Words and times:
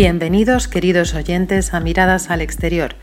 Bienvenidos, 0.00 0.68
queridos 0.68 1.12
oyentes, 1.14 1.74
a 1.74 1.80
Miradas 1.80 2.30
al 2.30 2.40
Exterior, 2.40 2.94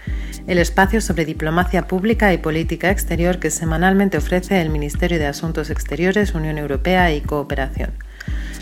el 0.48 0.60
espacio 0.60 1.02
sobre 1.02 1.26
diplomacia 1.26 1.88
pública 1.88 2.32
y 2.32 2.38
política 2.38 2.90
exterior 2.90 3.38
que 3.38 3.52
semanalmente 3.52 4.18
ofrece 4.18 4.62
el 4.62 4.70
Ministerio 4.70 5.20
de 5.20 5.26
Asuntos 5.26 5.70
Exteriores, 5.70 6.34
Unión 6.36 6.58
Europea 6.58 7.14
y 7.14 7.20
Cooperación. 7.20 7.92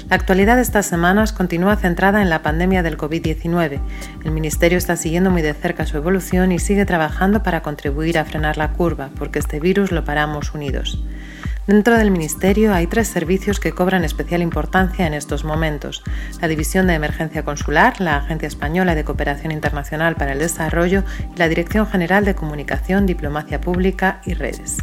La 0.09 0.15
actualidad 0.15 0.55
de 0.55 0.63
estas 0.63 0.87
semanas 0.87 1.31
continúa 1.31 1.75
centrada 1.75 2.23
en 2.23 2.31
la 2.31 2.41
pandemia 2.41 2.81
del 2.81 2.97
COVID-19. 2.97 3.79
El 4.25 4.31
Ministerio 4.31 4.79
está 4.79 4.95
siguiendo 4.95 5.29
muy 5.29 5.43
de 5.43 5.53
cerca 5.53 5.85
su 5.85 5.97
evolución 5.97 6.51
y 6.51 6.57
sigue 6.57 6.87
trabajando 6.87 7.43
para 7.43 7.61
contribuir 7.61 8.17
a 8.17 8.25
frenar 8.25 8.57
la 8.57 8.71
curva, 8.71 9.11
porque 9.15 9.37
este 9.37 9.59
virus 9.59 9.91
lo 9.91 10.05
paramos 10.05 10.55
unidos. 10.55 11.03
Dentro 11.65 11.97
del 11.97 12.11
Ministerio 12.11 12.73
hay 12.73 12.87
tres 12.87 13.07
servicios 13.07 13.61
que 13.61 13.71
cobran 13.71 14.03
especial 14.03 14.41
importancia 14.41 15.07
en 15.07 15.13
estos 15.13 15.45
momentos. 15.45 16.03
La 16.41 16.49
División 16.49 16.87
de 16.87 16.93
Emergencia 16.93 17.45
Consular, 17.45 18.01
la 18.01 18.17
Agencia 18.17 18.49
Española 18.49 18.95
de 18.95 19.05
Cooperación 19.05 19.53
Internacional 19.53 20.17
para 20.17 20.33
el 20.33 20.39
Desarrollo 20.39 21.05
y 21.33 21.39
la 21.39 21.47
Dirección 21.47 21.87
General 21.87 22.25
de 22.25 22.35
Comunicación, 22.35 23.05
Diplomacia 23.05 23.61
Pública 23.61 24.19
y 24.25 24.33
Redes. 24.33 24.79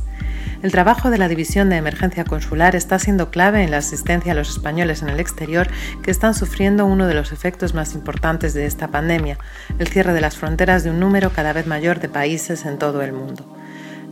El 0.63 0.73
trabajo 0.73 1.11
de 1.11 1.19
la 1.19 1.29
División 1.29 1.69
de 1.69 1.77
Emergencia 1.77 2.25
Consular 2.25 2.75
está 2.75 2.99
siendo 2.99 3.31
clave 3.31 3.63
en 3.63 3.73
la 3.73 3.79
asistencia 3.79 4.33
a 4.33 4.35
los 4.35 4.49
españoles 4.49 5.03
en 5.03 5.11
el 5.11 5.21
exterior 5.21 5.69
que 6.03 6.11
están 6.11 6.33
sufriendo 6.33 6.87
uno 6.87 7.07
de 7.07 7.15
los 7.15 7.31
efectos 7.33 7.75
más 7.75 7.95
importantes 7.95 8.55
de 8.55 8.65
esta 8.65 8.89
pandemia, 8.89 9.37
el 9.79 9.89
cierre 9.89 10.15
de 10.15 10.23
las 10.23 10.39
fronteras 10.39 10.83
de 10.83 10.91
un 10.91 11.01
número 11.01 11.29
cada 11.29 11.53
vez 11.53 11.67
mayor 11.67 12.01
de 12.01 12.09
países 12.09 12.65
en 12.65 12.79
todo 12.79 13.03
el 13.03 13.13
mundo. 13.13 13.60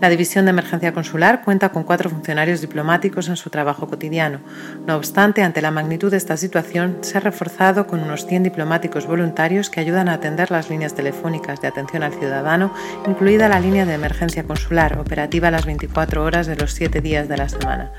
La 0.00 0.10
División 0.10 0.44
de 0.44 0.50
Emergencia 0.50 0.94
Consular 0.94 1.42
cuenta 1.42 1.70
con 1.70 1.82
cuatro 1.82 2.08
funcionarios 2.08 2.60
diplomáticos 2.60 3.28
en 3.28 3.36
su 3.36 3.50
trabajo 3.50 3.88
cotidiano. 3.88 4.38
No 4.86 4.94
obstante, 4.94 5.42
ante 5.42 5.60
la 5.60 5.72
magnitud 5.72 6.12
de 6.12 6.16
esta 6.16 6.36
situación, 6.36 6.98
se 7.00 7.18
ha 7.18 7.20
reforzado 7.20 7.88
con 7.88 7.98
unos 8.04 8.24
100 8.24 8.44
diplomáticos 8.44 9.08
voluntarios 9.08 9.70
que 9.70 9.80
ayudan 9.80 10.08
a 10.08 10.14
atender 10.14 10.52
las 10.52 10.70
líneas 10.70 10.94
telefónicas 10.94 11.60
de 11.60 11.66
atención 11.66 12.04
al 12.04 12.14
ciudadano, 12.14 12.72
incluida 13.08 13.48
la 13.48 13.58
línea 13.58 13.86
de 13.86 13.94
emergencia 13.94 14.44
consular, 14.44 15.00
operativa 15.00 15.50
las 15.50 15.66
24 15.66 16.22
horas 16.22 16.46
de 16.46 16.54
los 16.54 16.74
7 16.74 17.00
días 17.00 17.28
de 17.28 17.36
la 17.36 17.48
semana. 17.48 17.90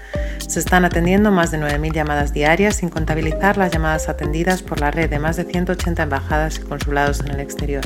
Se 0.48 0.60
están 0.62 0.86
atendiendo 0.86 1.32
más 1.32 1.52
de 1.52 1.60
9.000 1.60 1.92
llamadas 1.92 2.32
diarias, 2.32 2.78
sin 2.78 2.88
contabilizar 2.88 3.58
las 3.58 3.74
llamadas 3.74 4.08
atendidas 4.08 4.64
por 4.64 4.80
la 4.80 4.90
red 4.90 5.10
de 5.10 5.20
más 5.20 5.36
de 5.36 5.44
180 5.44 6.02
embajadas 6.02 6.60
y 6.60 6.62
consulados 6.62 7.20
en 7.20 7.32
el 7.32 7.42
exterior. 7.42 7.84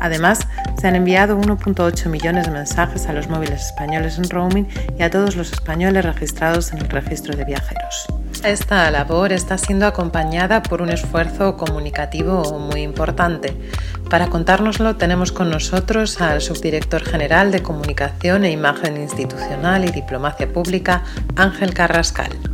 Además, 0.00 0.48
se 0.80 0.88
han 0.88 0.96
enviado 0.96 1.38
1.8 1.38 2.08
millones 2.08 2.46
de 2.46 2.52
mensajes 2.52 3.06
a 3.06 3.12
los 3.12 3.28
móviles 3.28 3.41
españoles 3.50 4.18
en 4.18 4.28
roaming 4.28 4.68
y 4.98 5.02
a 5.02 5.10
todos 5.10 5.36
los 5.36 5.52
españoles 5.52 6.04
registrados 6.04 6.72
en 6.72 6.78
el 6.78 6.88
registro 6.88 7.36
de 7.36 7.44
viajeros. 7.44 8.06
Esta 8.44 8.90
labor 8.90 9.32
está 9.32 9.56
siendo 9.56 9.86
acompañada 9.86 10.64
por 10.64 10.82
un 10.82 10.90
esfuerzo 10.90 11.56
comunicativo 11.56 12.58
muy 12.58 12.82
importante. 12.82 13.56
Para 14.10 14.28
contárnoslo 14.28 14.96
tenemos 14.96 15.30
con 15.30 15.48
nosotros 15.48 16.20
al 16.20 16.40
subdirector 16.40 17.04
general 17.04 17.52
de 17.52 17.62
Comunicación 17.62 18.44
e 18.44 18.50
Imagen 18.50 18.96
Institucional 18.96 19.84
y 19.84 19.92
Diplomacia 19.92 20.52
Pública, 20.52 21.04
Ángel 21.36 21.72
Carrascal. 21.72 22.51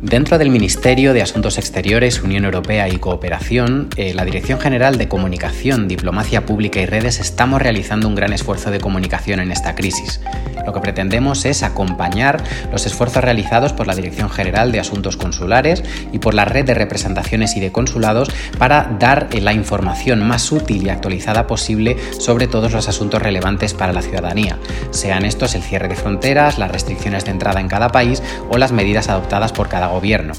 Dentro 0.00 0.38
del 0.38 0.50
Ministerio 0.50 1.12
de 1.12 1.22
Asuntos 1.22 1.58
Exteriores, 1.58 2.22
Unión 2.22 2.44
Europea 2.44 2.88
y 2.88 2.98
Cooperación, 2.98 3.88
eh, 3.96 4.14
la 4.14 4.24
Dirección 4.24 4.60
General 4.60 4.96
de 4.96 5.08
Comunicación, 5.08 5.88
Diplomacia 5.88 6.46
Pública 6.46 6.80
y 6.80 6.86
Redes 6.86 7.18
estamos 7.18 7.60
realizando 7.60 8.06
un 8.06 8.14
gran 8.14 8.32
esfuerzo 8.32 8.70
de 8.70 8.78
comunicación 8.78 9.40
en 9.40 9.50
esta 9.50 9.74
crisis. 9.74 10.20
Lo 10.68 10.74
que 10.74 10.80
pretendemos 10.80 11.46
es 11.46 11.62
acompañar 11.62 12.44
los 12.70 12.84
esfuerzos 12.84 13.24
realizados 13.24 13.72
por 13.72 13.86
la 13.86 13.94
Dirección 13.94 14.28
General 14.28 14.70
de 14.70 14.80
Asuntos 14.80 15.16
Consulares 15.16 15.82
y 16.12 16.18
por 16.18 16.34
la 16.34 16.44
red 16.44 16.66
de 16.66 16.74
representaciones 16.74 17.56
y 17.56 17.60
de 17.60 17.72
consulados 17.72 18.28
para 18.58 18.94
dar 19.00 19.28
eh, 19.30 19.40
la 19.40 19.54
información 19.54 20.28
más 20.28 20.52
útil 20.52 20.86
y 20.86 20.90
actualizada 20.90 21.46
posible 21.46 21.96
sobre 22.18 22.48
todos 22.48 22.74
los 22.74 22.86
asuntos 22.86 23.22
relevantes 23.22 23.72
para 23.72 23.94
la 23.94 24.02
ciudadanía, 24.02 24.58
sean 24.90 25.24
estos 25.24 25.54
el 25.54 25.62
cierre 25.62 25.88
de 25.88 25.96
fronteras, 25.96 26.58
las 26.58 26.70
restricciones 26.70 27.24
de 27.24 27.30
entrada 27.30 27.62
en 27.62 27.68
cada 27.68 27.88
país 27.88 28.22
o 28.50 28.58
las 28.58 28.70
medidas 28.70 29.08
adoptadas 29.08 29.52
por 29.52 29.70
cada 29.70 29.86
gobierno. 29.86 30.34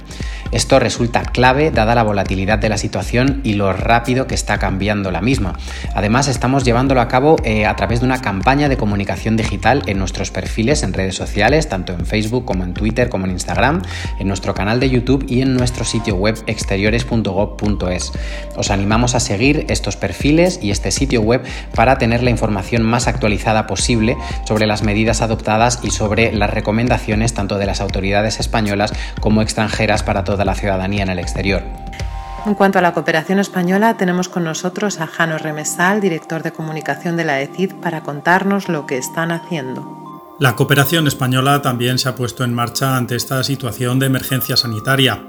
Esto 0.51 0.79
resulta 0.79 1.21
clave 1.21 1.69
dada 1.69 1.93
la 1.93 2.03
volatilidad 2.03 2.57
de 2.57 2.69
la 2.69 2.77
situación 2.77 3.41
y 3.43 3.53
lo 3.53 3.71
rápido 3.71 4.25
que 4.25 4.33
está 4.33 4.57
cambiando 4.57 5.11
la 5.11 5.21
misma. 5.21 5.53
Además, 5.93 6.27
estamos 6.27 6.63
llevándolo 6.63 7.01
a 7.01 7.07
cabo 7.07 7.35
eh, 7.43 7.67
a 7.67 7.75
través 7.75 7.99
de 7.99 8.07
una 8.07 8.21
campaña 8.21 8.67
de 8.67 8.77
comunicación 8.77 9.37
digital 9.37 9.83
en 9.85 9.99
nuestros 10.19 10.31
perfiles 10.31 10.83
en 10.83 10.93
redes 10.93 11.15
sociales, 11.15 11.69
tanto 11.69 11.93
en 11.93 12.05
Facebook 12.05 12.43
como 12.43 12.65
en 12.65 12.73
Twitter 12.73 13.07
como 13.07 13.25
en 13.25 13.31
Instagram, 13.31 13.81
en 14.19 14.27
nuestro 14.27 14.53
canal 14.53 14.81
de 14.81 14.89
YouTube 14.89 15.25
y 15.29 15.41
en 15.41 15.55
nuestro 15.55 15.85
sitio 15.85 16.15
web 16.15 16.35
exteriores.gov.es. 16.45 18.11
Os 18.57 18.69
animamos 18.69 19.15
a 19.15 19.21
seguir 19.21 19.65
estos 19.69 19.95
perfiles 19.95 20.59
y 20.61 20.71
este 20.71 20.91
sitio 20.91 21.21
web 21.21 21.41
para 21.73 21.97
tener 21.97 22.21
la 22.21 22.31
información 22.31 22.83
más 22.83 23.07
actualizada 23.07 23.65
posible 23.65 24.17
sobre 24.45 24.67
las 24.67 24.83
medidas 24.83 25.21
adoptadas 25.21 25.79
y 25.83 25.91
sobre 25.91 26.33
las 26.33 26.49
recomendaciones 26.49 27.33
tanto 27.33 27.57
de 27.57 27.65
las 27.65 27.79
autoridades 27.79 28.41
españolas 28.41 28.91
como 29.21 29.41
extranjeras 29.41 30.03
para 30.03 30.25
toda 30.25 30.43
la 30.43 30.55
ciudadanía 30.55 31.03
en 31.03 31.09
el 31.09 31.19
exterior. 31.19 31.63
En 32.45 32.55
cuanto 32.55 32.79
a 32.79 32.81
la 32.81 32.93
cooperación 32.93 33.39
española, 33.39 33.95
tenemos 33.97 34.29
con 34.29 34.45
nosotros 34.45 35.01
a 35.01 35.07
Jano 35.07 35.37
Remesal, 35.37 35.99
director 35.99 36.41
de 36.41 36.51
comunicación 36.51 37.17
de 37.17 37.25
la 37.25 37.41
ECID, 37.41 37.75
para 37.75 38.01
contarnos 38.01 38.69
lo 38.69 38.85
que 38.85 38.97
están 38.97 39.31
haciendo. 39.31 39.98
La 40.39 40.55
cooperación 40.55 41.05
española 41.05 41.61
también 41.61 41.99
se 41.99 42.07
ha 42.07 42.15
puesto 42.15 42.45
en 42.45 42.53
marcha 42.53 42.95
ante 42.95 43.17
esta 43.17 43.43
situación 43.43 43.99
de 43.99 44.05
emergencia 44.05 44.55
sanitaria, 44.55 45.21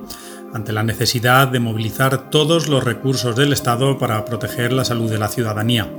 ante 0.55 0.73
la 0.73 0.85
necesidad 0.85 1.49
de 1.49 1.59
movilizar 1.59 2.31
todos 2.31 2.69
los 2.69 2.85
recursos 2.85 3.35
del 3.35 3.53
Estado 3.53 3.99
para 3.99 4.25
proteger 4.25 4.73
la 4.73 4.85
salud 4.85 5.11
de 5.11 5.19
la 5.19 5.27
ciudadanía. 5.27 5.91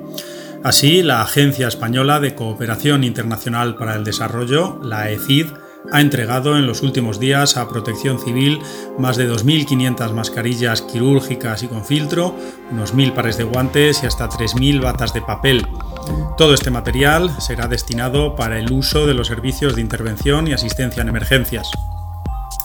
Así, 0.63 1.03
la 1.03 1.21
Agencia 1.21 1.67
Española 1.67 2.21
de 2.21 2.35
Cooperación 2.35 3.03
Internacional 3.03 3.75
para 3.75 3.95
el 3.95 4.05
Desarrollo, 4.05 4.79
la 4.81 5.11
ECID, 5.11 5.47
ha 5.91 6.01
entregado 6.01 6.57
en 6.57 6.67
los 6.67 6.81
últimos 6.81 7.19
días 7.19 7.57
a 7.57 7.67
Protección 7.67 8.19
Civil 8.19 8.59
más 8.97 9.17
de 9.17 9.29
2.500 9.29 10.13
mascarillas 10.13 10.81
quirúrgicas 10.81 11.63
y 11.63 11.67
con 11.67 11.85
filtro, 11.85 12.35
unos 12.71 12.93
1.000 12.93 13.13
pares 13.13 13.37
de 13.37 13.43
guantes 13.43 14.03
y 14.03 14.05
hasta 14.05 14.29
3.000 14.29 14.81
batas 14.81 15.13
de 15.13 15.21
papel. 15.21 15.67
Todo 16.37 16.53
este 16.53 16.71
material 16.71 17.31
será 17.39 17.67
destinado 17.67 18.35
para 18.35 18.59
el 18.59 18.71
uso 18.71 19.05
de 19.05 19.13
los 19.13 19.27
servicios 19.27 19.75
de 19.75 19.81
intervención 19.81 20.47
y 20.47 20.53
asistencia 20.53 21.01
en 21.01 21.09
emergencias. 21.09 21.69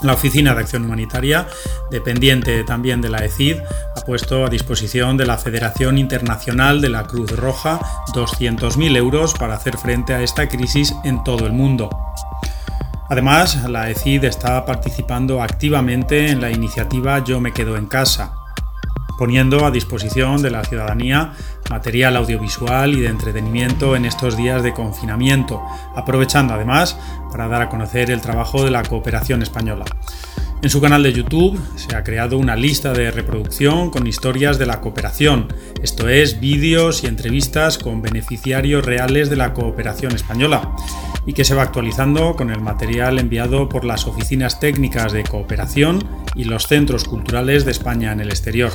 La 0.02 0.12
Oficina 0.12 0.54
de 0.54 0.60
Acción 0.60 0.84
Humanitaria, 0.84 1.46
dependiente 1.90 2.64
también 2.64 3.00
de 3.00 3.08
la 3.08 3.24
ECID, 3.24 3.60
ha 3.96 4.00
puesto 4.02 4.44
a 4.44 4.50
disposición 4.50 5.16
de 5.16 5.24
la 5.24 5.38
Federación 5.38 5.96
Internacional 5.96 6.82
de 6.82 6.90
la 6.90 7.04
Cruz 7.04 7.32
Roja 7.32 7.80
200.000 8.12 8.96
euros 8.96 9.32
para 9.34 9.54
hacer 9.54 9.78
frente 9.78 10.12
a 10.12 10.22
esta 10.22 10.48
crisis 10.48 10.94
en 11.04 11.24
todo 11.24 11.46
el 11.46 11.52
mundo. 11.52 11.88
Además, 13.08 13.68
la 13.68 13.88
ECID 13.88 14.24
está 14.24 14.64
participando 14.64 15.40
activamente 15.40 16.28
en 16.28 16.40
la 16.40 16.50
iniciativa 16.50 17.22
Yo 17.22 17.40
me 17.40 17.52
quedo 17.52 17.76
en 17.76 17.86
casa, 17.86 18.34
poniendo 19.16 19.64
a 19.64 19.70
disposición 19.70 20.42
de 20.42 20.50
la 20.50 20.64
ciudadanía 20.64 21.32
material 21.70 22.16
audiovisual 22.16 22.94
y 22.94 23.00
de 23.00 23.08
entretenimiento 23.08 23.94
en 23.94 24.06
estos 24.06 24.36
días 24.36 24.64
de 24.64 24.74
confinamiento, 24.74 25.62
aprovechando 25.94 26.54
además 26.54 26.98
para 27.30 27.46
dar 27.46 27.62
a 27.62 27.68
conocer 27.68 28.10
el 28.10 28.20
trabajo 28.20 28.64
de 28.64 28.72
la 28.72 28.82
cooperación 28.82 29.42
española. 29.42 29.84
En 30.62 30.70
su 30.70 30.80
canal 30.80 31.02
de 31.04 31.12
YouTube 31.12 31.60
se 31.76 31.94
ha 31.94 32.02
creado 32.02 32.38
una 32.38 32.56
lista 32.56 32.92
de 32.92 33.12
reproducción 33.12 33.90
con 33.90 34.06
historias 34.06 34.58
de 34.58 34.66
la 34.66 34.80
cooperación, 34.80 35.46
esto 35.80 36.08
es, 36.08 36.40
vídeos 36.40 37.04
y 37.04 37.06
entrevistas 37.06 37.78
con 37.78 38.02
beneficiarios 38.02 38.84
reales 38.84 39.30
de 39.30 39.36
la 39.36 39.52
cooperación 39.52 40.12
española 40.12 40.72
y 41.26 41.32
que 41.32 41.44
se 41.44 41.54
va 41.54 41.62
actualizando 41.62 42.36
con 42.36 42.50
el 42.50 42.60
material 42.60 43.18
enviado 43.18 43.68
por 43.68 43.84
las 43.84 44.06
oficinas 44.06 44.60
técnicas 44.60 45.12
de 45.12 45.24
cooperación 45.24 46.02
y 46.34 46.44
los 46.44 46.66
centros 46.66 47.04
culturales 47.04 47.64
de 47.64 47.72
España 47.72 48.12
en 48.12 48.20
el 48.20 48.28
exterior. 48.28 48.70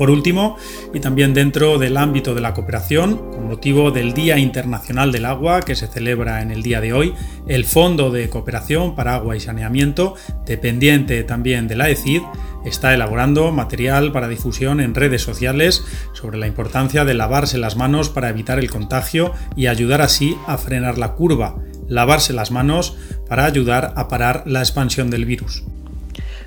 Por 0.00 0.10
último, 0.10 0.56
y 0.94 1.00
también 1.00 1.34
dentro 1.34 1.78
del 1.78 1.98
ámbito 1.98 2.34
de 2.34 2.40
la 2.40 2.54
cooperación, 2.54 3.18
con 3.18 3.48
motivo 3.48 3.90
del 3.90 4.14
Día 4.14 4.38
Internacional 4.38 5.12
del 5.12 5.26
Agua 5.26 5.60
que 5.60 5.76
se 5.76 5.88
celebra 5.88 6.40
en 6.40 6.50
el 6.50 6.62
día 6.62 6.80
de 6.80 6.94
hoy, 6.94 7.12
el 7.46 7.66
Fondo 7.66 8.10
de 8.10 8.30
Cooperación 8.30 8.94
para 8.94 9.16
Agua 9.16 9.36
y 9.36 9.40
Saneamiento, 9.40 10.14
dependiente 10.46 11.22
también 11.22 11.68
de 11.68 11.76
la 11.76 11.90
ECID, 11.90 12.22
está 12.64 12.94
elaborando 12.94 13.50
material 13.52 14.12
para 14.12 14.28
difusión 14.28 14.80
en 14.80 14.94
redes 14.94 15.22
sociales 15.22 15.84
sobre 16.12 16.38
la 16.38 16.46
importancia 16.46 17.04
de 17.04 17.14
lavarse 17.14 17.58
las 17.58 17.76
manos 17.76 18.08
para 18.08 18.28
evitar 18.28 18.58
el 18.58 18.70
contagio 18.70 19.32
y 19.56 19.66
ayudar 19.66 20.02
así 20.02 20.36
a 20.46 20.58
frenar 20.58 20.98
la 20.98 21.12
curva, 21.12 21.56
lavarse 21.88 22.32
las 22.32 22.50
manos 22.50 22.96
para 23.28 23.44
ayudar 23.44 23.92
a 23.96 24.08
parar 24.08 24.44
la 24.46 24.60
expansión 24.60 25.10
del 25.10 25.24
virus. 25.24 25.64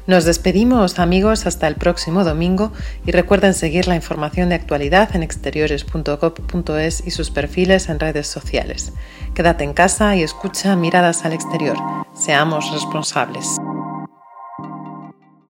Nos 0.06 0.25
despedimos 0.25 1.00
amigos 1.00 1.45
hasta 1.45 1.68
el 1.68 1.75
próximo 1.75 2.25
domingo 2.25 2.74
y 3.06 3.12
recuerden 3.12 3.54
seguir 3.54 3.88
la 3.88 3.95
información 3.95 4.50
de 4.50 4.56
actualidad 4.56 5.16
en 5.16 5.24
exteriores.gov.es 5.24 7.04
y 7.07 7.12
sus 7.12 7.31
perfiles 7.31 7.88
en 7.88 8.00
redes 8.01 8.27
sociales. 8.27 8.92
Quédate 9.33 9.63
en 9.63 9.74
casa 9.74 10.16
y 10.18 10.24
escucha 10.24 10.75
miradas 10.75 11.24
al 11.24 11.31
exterior. 11.31 11.77
Seamos 12.13 12.69
responsables. 12.71 13.48